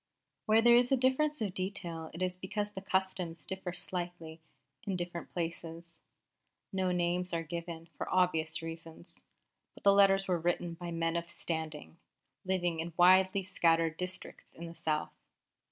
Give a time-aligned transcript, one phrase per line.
[0.47, 4.41] Where there is a difference of detail it is because the customs differ slightly
[4.83, 5.99] in different places.
[6.73, 9.21] No names are given, for obvious reasons;
[9.75, 11.97] but the letters were written by men of standing,
[12.43, 15.13] living in widely scattered districts in the South.